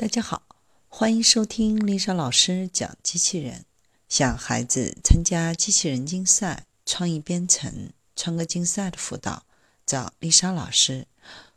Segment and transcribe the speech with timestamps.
[0.00, 0.42] 大家好，
[0.88, 3.64] 欢迎收听丽莎老师讲机器人。
[4.08, 9.42] 想孩子参加机器人竞赛、创意编程、创客竞赛的辅导，
[9.84, 11.08] 找丽莎老师。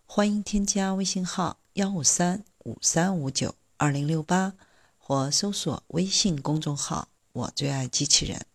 [0.07, 4.55] 欢迎添加微信号幺五三五三五九二零六八，
[4.97, 8.47] 或搜索微信公众号“我最爱机器人”。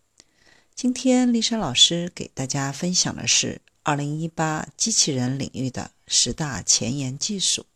[0.74, 7.66] 今天丽莎老师给大家分享的是二零一八机器人领域的十大前沿技术。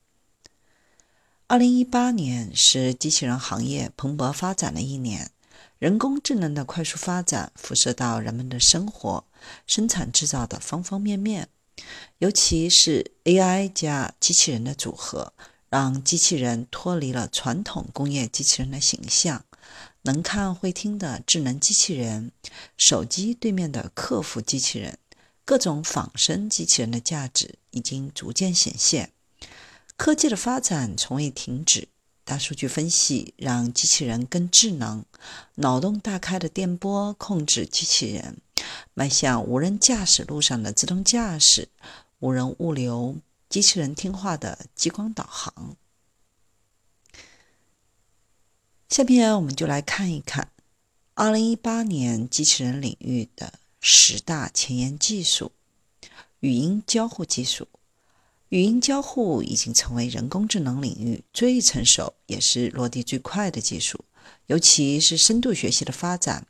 [1.51, 5.33] 二零一八年是机器人行业蓬勃发展的一年，
[5.81, 9.25] 人工智能的快速发展辐射到人们的生活、
[9.67, 11.49] 生产制造的方方面面。
[12.19, 15.33] 尤其是 AI 加机器人的组合，
[15.69, 19.45] 让机器人脱离了传统工业机器人的形象，
[20.03, 22.31] 能看会听的智能机器人，
[22.77, 24.97] 手机对面的客服机器人，
[25.45, 29.11] 各种仿生机器人的价值已经逐渐显现。
[30.01, 31.87] 科技的发展从未停止，
[32.25, 35.05] 大数据分析让机器人更智能，
[35.57, 38.39] 脑洞大开的电波控制机器人，
[38.95, 41.69] 迈向无人驾驶路上的自动驾驶、
[42.21, 43.19] 无人物流、
[43.51, 45.77] 机器人听话的激光导航。
[48.89, 50.51] 下面我们就来看一看
[51.13, 53.53] 二零一八年机器人领域的
[53.83, 55.53] 十大前沿技术——
[56.41, 57.69] 语音交互技术。
[58.51, 64.05] 语音交互已经成为人工智能领域最成熟也是落地最快的技术，
[64.47, 66.45] 尤其是深度学习的发展，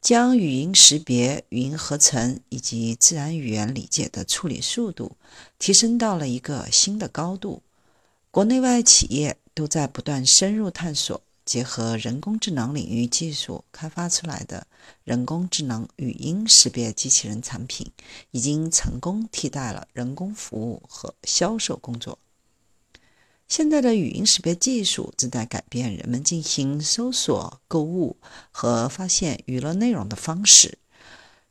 [0.00, 5.12] 将语音识别、语音合成以及自然语言理解的处理速度
[5.60, 7.62] 提升到了一个新的高度。
[8.32, 11.22] 国内外企业都在不断深入探索。
[11.48, 14.66] 结合人工智能领域技术开发出来的
[15.02, 17.90] 人工智能语音识别机器人产品，
[18.32, 22.18] 已经成功替代了人工服务和销售工作。
[23.48, 28.18] 现在的语音识别技术正在改变人们进行搜索、购物
[28.50, 30.76] 和发现娱乐内容的方式。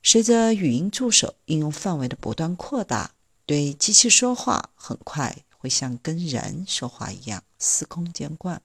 [0.03, 3.15] 随着语音助手应用范围的不断扩大，
[3.47, 8.61] 对机器说话很快会像跟人说话一样司空见惯。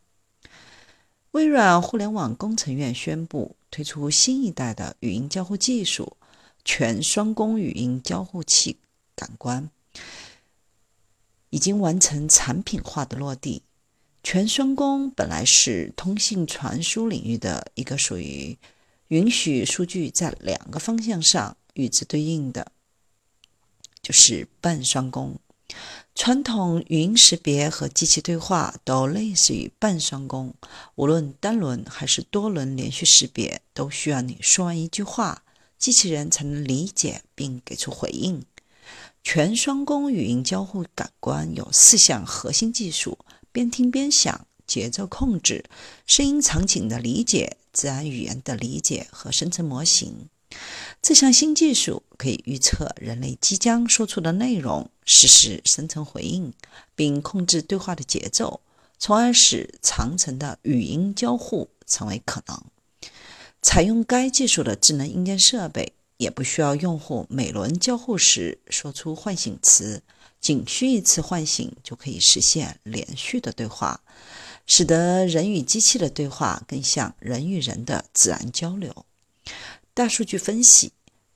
[1.32, 6.18] 微软互联网工程院宣布推出新一代的语音交互技术——
[6.62, 8.76] 全双工语音交互器
[9.16, 9.70] 感官，
[11.48, 13.62] 已经完成产品化的落地。
[14.22, 18.58] 全双工本来是通信传输领域的一个属于
[19.08, 22.72] 允许数据在两个方向上与之对应的，
[24.02, 25.40] 就是半双工。
[26.14, 30.54] 传统语音识别和机器对话都类似于半双工，
[30.94, 35.42] 无论单轮还是多轮连续识别，都需要你说完一句话，
[35.78, 38.44] 机器人才能理解并给出回应。
[39.24, 43.18] 全双工语音交互感官有四项核心技术：
[43.50, 45.64] 边听边想、节奏控制、
[46.06, 50.28] 声音场景的理解、自然语言的理解和生成模型。
[51.00, 56.52] 这项新技术可以预测人类即将说出的内容，实时生成回应，
[56.94, 58.60] 并控制对话的节奏，
[58.98, 62.62] 从而使长程的语音交互成为可能。
[63.60, 70.02] 采用该技术的智能硬件设备，也不需要用户每轮交互时说出唤醒词，
[70.40, 74.00] 仅需一次唤醒就可以实现连续的对话，
[74.66, 79.04] 使得人与机器的对话更像人与人的自然交流。
[79.94, 80.92] 大数据分析，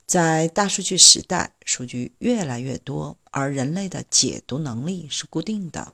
[0.06, 5.93] 在大数据时代，数据越来越多，而人类的解读能力是固定的。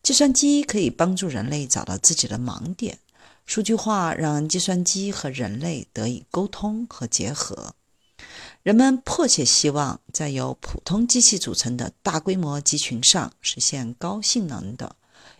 [0.00, 3.00] 计算机可以帮助人类找到自己的盲点，
[3.44, 7.74] 数据化让计算机和人类得以沟通和结合。
[8.62, 14.94] 人们迫切希望在由普通机器组成的大规模集群上实现高性能的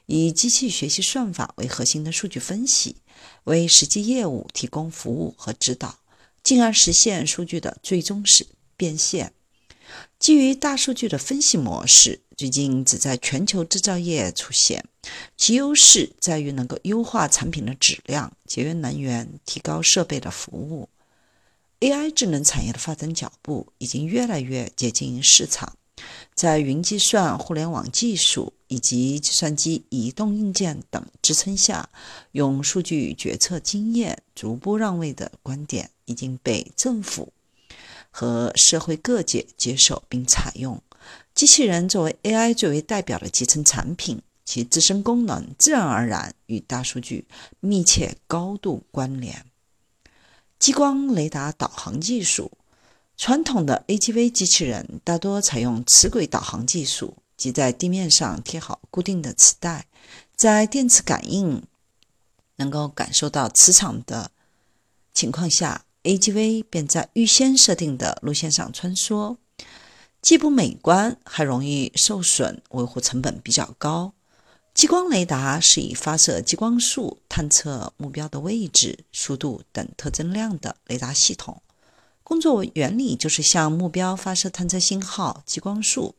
[0.06, 2.96] 以机器学习算法为核心的数据分析，
[3.44, 6.00] 为实际业务提供服务和指导。
[6.42, 8.46] 进而实现数据的最终是
[8.76, 9.32] 变现。
[10.18, 14.84] 基于大数据的分析模式，最近只在全球制造业出现。
[15.36, 20.88] 其优势在于能够优化产品的质量、节约能源、提高设备的服务。
[21.80, 25.76] AI 智能产业的发展脚步已经越来越接近市场。
[26.34, 31.88] 在云计算、互联网技术以及计算机移动硬件等支撑下，
[32.32, 35.90] 用数据决策经验逐步让位的观点。
[36.10, 37.32] 已经被政府
[38.10, 40.82] 和社会各界接受并采用。
[41.32, 47.24] 机器人作为 AI 最为代表的集成产品，其自身功能自然而然与大数据
[47.60, 49.46] 密切高度关联。
[50.58, 52.50] 激光雷达导航技术，
[53.16, 59.86] 传统的 AGV 机器人大多采用磁轨导航技术，即在地面上贴好固定的磁带。
[60.36, 61.62] 在电磁感应
[62.56, 64.30] 能够感受到磁场的
[65.14, 69.36] 情况下，AGV 便在预先设定的路线上穿梭，
[70.22, 74.12] 既不美观，还容易受损，维护成本比较高。
[74.72, 81.60] 激光雷达是以发射激光束探测目标的位置、速度等特征量的雷达系统。
[82.22, 86.14] 工作原理就是向目标发射探测信号激光束，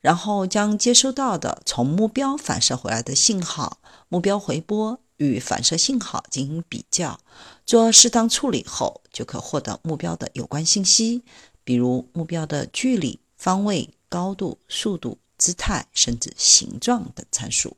[0.00, 3.78] 然后将接收到的从目标反射回来的信号
[4.08, 7.20] 目标回波与反射信号进行比较，
[7.64, 11.22] 做适当处理后，就可获得目标的有关信息，
[11.64, 17.76] 比如目标的距离、方位、高度、速度、姿态，甚至形状等参数，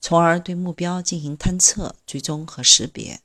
[0.00, 3.20] 从而对目标进行探测、追踪和识别。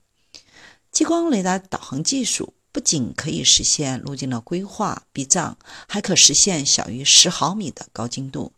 [0.92, 2.54] 激光雷达导航技术。
[2.72, 5.58] 不仅可以实现路径的规划避障，
[5.88, 8.54] 还可实现小于十毫米的高精度，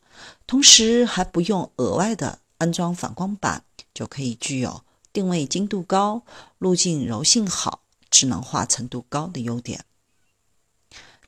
[0.45, 4.83] 同时还不用额外的安装反光板，就可以具有
[5.13, 6.23] 定位精度高、
[6.57, 9.85] 路径柔性好、智能化程度高的优点。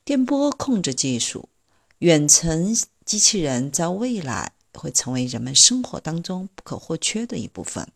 [0.06, 1.50] 电波控制技术，
[2.00, 2.76] 远程
[3.06, 7.88] 机器人在未来会成为人们生活当中不可或缺的一部分。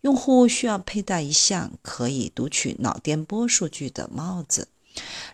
[0.00, 4.68] 用户需要佩戴一项可以读取脑电波数据的帽子，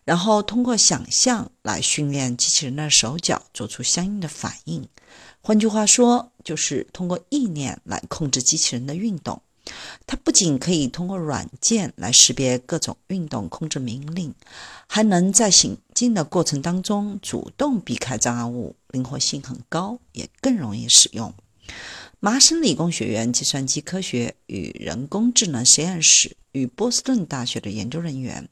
[0.05, 4.89] 然后通过想象来训练机器人的手脚做出相应的反应。
[5.47, 9.41] 换句话说，就是通过意念来控制机器人的运动。
[10.05, 14.35] 它不仅可以通过软件来识别各种运动控制命令，
[14.89, 21.33] 还能在行进的过程当中主动避开障碍物，灵活性很高，也更容易使用。
[22.19, 28.49] 麻省理工学院计算机科学与人工智能实验室与波士顿大学的研究人员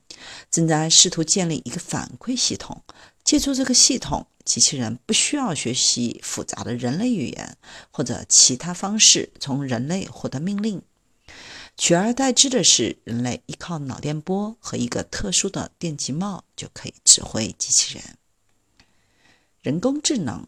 [0.48, 2.84] 正在试图建立一个反馈系统。
[3.24, 7.56] 借助这个系统，机器人不需要学习复杂的人类语言
[7.90, 10.82] 或者其他方式从人类获得命令，
[11.76, 18.18] 取而代之的是，人类依靠脑电波和一个特殊的电极帽就可以指挥机器人。
[19.62, 20.46] 人工智能。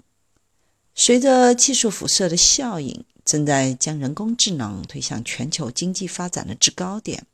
[0.98, 7.26] 随着技术辐射的效应，正在将人工智能推向全球经济发展的制高点，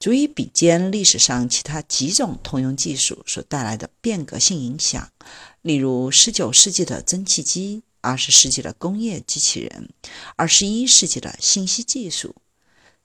[0.00, 5.12] 足以比肩历史上其他几种通用技术所带来的变革性影响。
[5.60, 9.90] 例如，19世纪的蒸汽机，20世纪的工业机器人
[10.38, 12.34] ，21世纪的信息技术。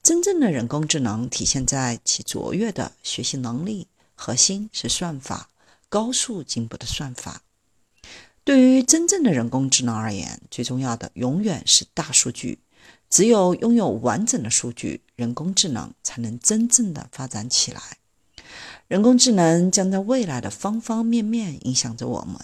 [0.01, 5.49] 真正的人工智能体现在其卓越的学习能力，核心是算法，
[5.89, 7.43] 高速进步的算法。
[8.43, 12.59] 对于真正的人工智能而言，最重要的永远是大数据。
[13.09, 17.81] 只有拥有完整的数据，人工智能才能真正的发展起来。
[18.87, 22.35] 人工智能将在未来的方方面面影响着我们。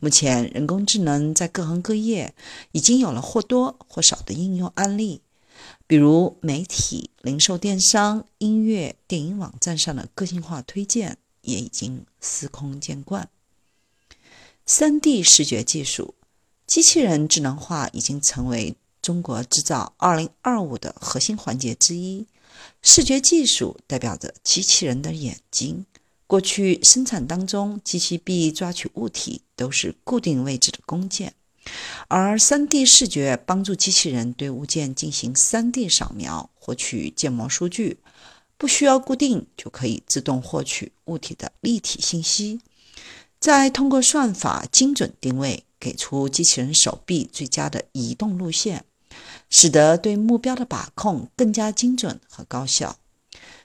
[0.00, 2.34] 目前，人工智能在各行各业
[2.72, 5.22] 已经有了或多或少的应用案例，
[5.86, 13.28] 比如媒体、零售、电商、音乐、电影网站上的个性化推荐，也已经司空见惯。
[14.70, 16.12] 三 D 视觉技术，
[16.66, 22.26] 机器人智能化已经成为中国制造2025的核心环节之一。
[22.82, 25.86] 视觉技术代表着机器人的眼睛。
[26.26, 31.32] 过去生产当中，机器臂抓取物体都是固定位置的工件，
[32.08, 37.96] 而三 D 视觉帮助机器人对物件进行三 D 扫描，获取建模数据，
[38.58, 42.60] 不需要固定就可以自动获取物体的立体信息。
[43.40, 48.84] 再通过算法精准定位，给出机器人手臂最佳的移动路线，
[49.48, 52.98] 使得对目标的把控更加精准和高效。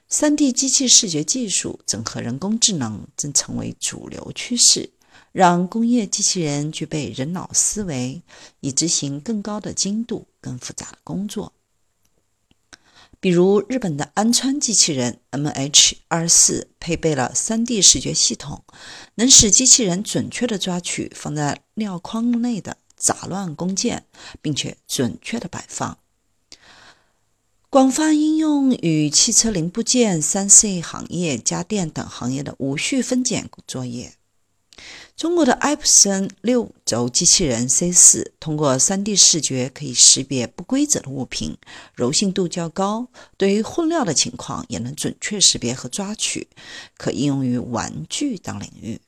[0.08, 4.92] 三 D 机器视觉技术整合人工智能正成为主流趋势，
[5.32, 8.22] 让工业机器人具备人脑思维，
[8.60, 11.52] 以执行更高的精度、更复杂的工作。
[13.24, 18.66] 比如，日本的安川机器人 MH24 配备了 3D 视觉系统，
[19.16, 24.08] 能使机器人准确地抓取放在料筐内的杂乱工件，
[24.42, 25.98] 并且准确地摆放。
[27.70, 34.16] 广泛应用于汽车零部件、3C 行业、家电等行业的无序分拣作业。
[35.16, 41.56] 中国的埃普森六轴机器人 C 四通过 3D 视觉可以识别不规则的物品，
[41.94, 46.48] 柔性度较高，对于混料的情况也能准确识别和抓取，
[46.98, 49.00] 可应用于玩具等领域。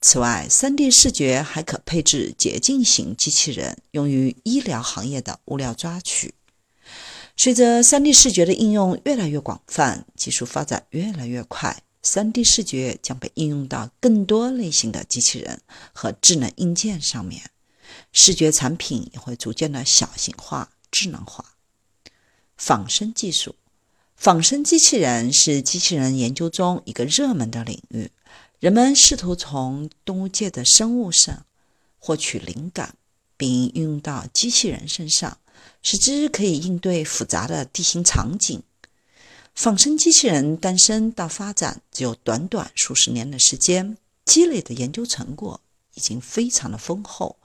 [0.00, 6.34] 此外，3D 视觉还可配置洁净型机器人，用于医疗行业的物料抓取。
[7.36, 11.82] 随着 3D 视觉的应用越来越广泛，技术发展越来越快。
[12.04, 15.60] 3D 视觉将被应用到更多类型的机器人
[15.92, 17.50] 和智能硬件上面，
[18.12, 21.54] 视觉产品也会逐渐的小型化、智能化。
[22.56, 23.54] 仿生技术，
[24.16, 28.10] 仿生机器人是机器人研究中一个热门的领域。
[28.58, 31.46] 人们试图从动物界的生物上
[31.98, 32.96] 获取灵感，
[33.36, 35.38] 并运用到机器人身上，
[35.82, 38.62] 使之可以应对复杂的地形场景。
[39.54, 45.60] 仿生机器人诞生到发展只有短短数十年的时间，积累的研究成果
[45.94, 47.36] 已经非常的丰厚，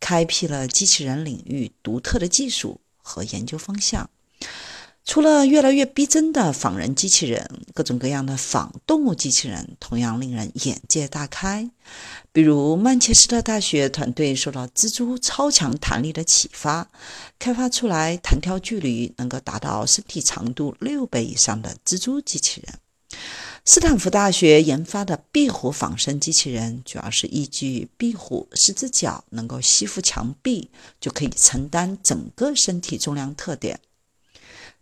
[0.00, 4.10] 开辟了机器人领域独特的技术和研究方向。
[5.04, 7.44] 除了越来越逼真的仿人机器人，
[7.74, 11.68] 各种各样的仿动物机器人同样令人眼界大开。
[12.32, 16.88] 比如，曼彻斯特大学团队受到蜘蛛超强弹力的启发，
[17.38, 22.74] 开发出来弹跳距离能够达到身体长度六倍以上的蜘蛛机器人。
[23.64, 33.78] 斯坦福大学研发的壁虎仿生机器人，主要是依据壁虎四只脚能够吸附墙壁，就可以承担整个身体重量特点。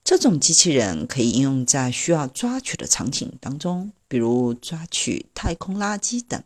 [0.02, 6.42] 这种机器人可以应用在需要抓取的场景当中，比如抓取太空垃圾等。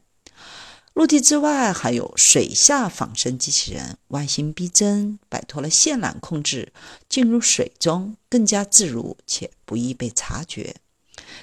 [0.93, 6.73] 陆地之外，还有水下仿生机器人，外形逼真，摆脱了线缆控制，
[7.09, 10.77] 进入水中更加自如且不易被察觉，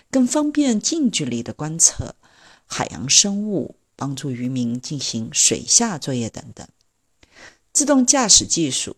[0.10, 2.16] 更方便近距离的观测
[2.66, 6.66] 海洋生物，帮助渔民进行水下作业等等。
[7.74, 8.96] 自动驾驶技术。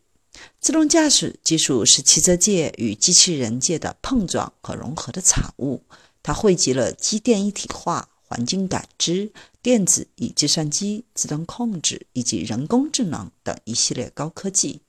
[0.59, 5.83] 自动驾驶技术是汽车界与机器人界的碰撞和融合的产物。
[6.21, 14.81] 它汇集了机电一体化、环境感知、电子与计算机、自动控制以及人工智能等一系列高科技。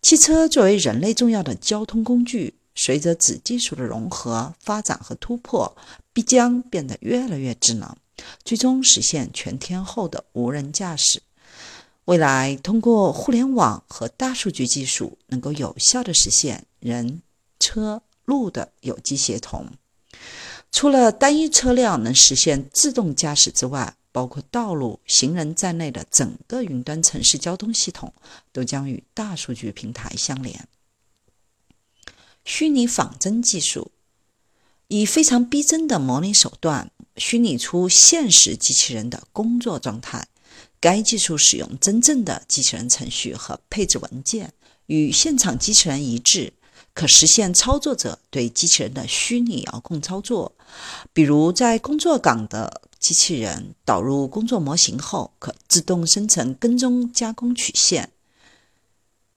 [0.00, 5.76] 汽车作为人类重要的交通工具，随着子技术的融合、发展和突破，
[6.12, 7.96] 必将变得越来越智能，
[8.44, 11.22] 最终实现全天候的无人驾驶。
[12.06, 17.22] 未来，通过互联网和大数据技术，能够有效地实现人、
[17.58, 19.68] 车、路的有机协同。
[20.70, 28.12] 除了单一车辆能实现自动驾驶之外，包括道路、行人在内的整个云端城市交通系统，
[28.52, 30.68] 都将与大数据平台相连。
[32.44, 33.92] 虚拟仿真技术
[34.88, 40.28] 以非常逼真的模拟手段，虚拟出现实机器人的工作状态。
[40.84, 44.52] 该技术使用真正的机器人程序和配置文件，
[44.84, 46.52] 与现场机器人一致，
[46.92, 50.52] 可实现操作者对机器人的虚拟遥控操作。
[51.14, 58.10] 比如，在工作岗的机器人导入工作模型后，可自动生成跟踪加工曲线，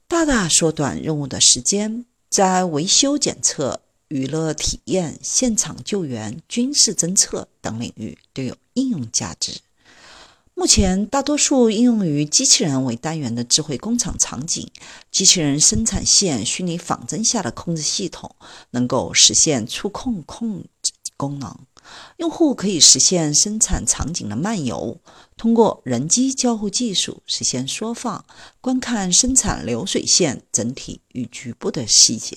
[0.05, 2.03] 大大缩短任务的时间。
[2.29, 9.61] 在维修检测、娱乐体验、现场救援、军事侦测等领域都有应用价值。
[10.59, 14.67] 目前，大多数应用于机器人为单元的智慧工厂场景，
[15.11, 18.35] 机器人生产线虚拟仿真下的控制系统
[18.71, 21.55] 能够实现触控控制功能。
[22.17, 24.99] 用户可以实现生产场景的漫游，
[25.37, 28.25] 通过人机交互技术实现缩放，
[28.59, 32.35] 观看生产流水线整体与局部的细节。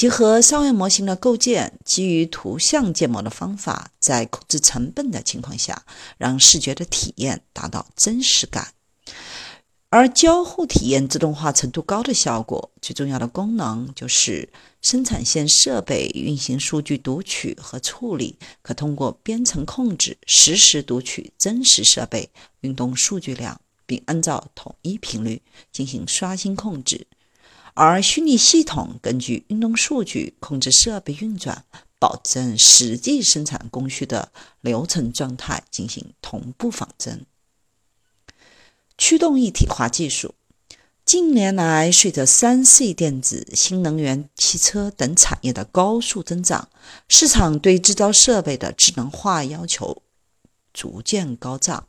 [0.00, 5.84] 结合三维模型的构建，基于图像建模的方法，在控制成本的情况下，
[6.16, 8.72] 让视觉的体验达到真实感。
[9.90, 14.48] 而交互体验自动化程度高的效果，最重要的功能就是
[14.80, 22.30] 生产线设备运行数据读取和处理，可通过编程控制实时读取真实设备
[22.62, 27.06] 运动数据量，并按照统一频率进行刷新控制。
[27.74, 31.64] 而虚拟系统根据运动数据控制设备运转，
[31.98, 37.24] 保证实际生产工序的流程状态进行同步仿真。
[38.98, 40.34] 驱动一体化技术
[41.04, 46.68] 近年来，随着三 C 电子、新能源汽车等产业的高速增长，
[47.08, 50.02] 市场对制造设备的智能化要求
[50.72, 51.88] 逐渐高涨，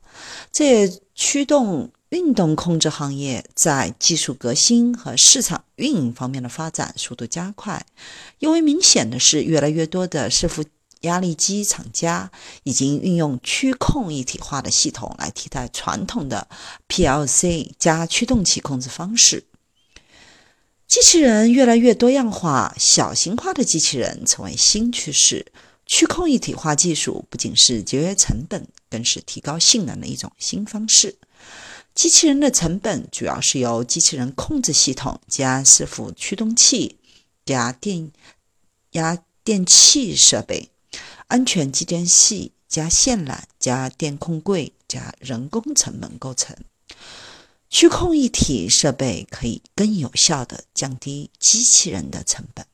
[0.52, 1.92] 这也驱动。
[2.12, 7.86] 运动控制行业在技术革新和市场运营方面的发展速度加快。
[8.40, 10.66] 尤为明显的是，越来越多的伺服
[11.02, 12.30] 压力机厂家
[12.64, 16.50] 已经运用驱控一体化的系统来替代传统的
[16.90, 19.46] PLC 加驱动器控制方式。
[20.86, 25.54] 机器人越来越多样化，小型化的机器人成为新趋势。
[25.86, 31.16] 驱控一体化技术不仅是节约成本，更是提高性能的一种新方式。
[31.94, 36.98] 机器人的成本主要是由机器人控制系统加伺服驱动器
[37.46, 38.12] 加电
[38.92, 40.70] 压电器设备、
[41.28, 46.56] 安全继电系加线缆加电控柜加人工成本构成。
[47.70, 52.71] 虚控一体设备可以更有效地降低机器人的成本。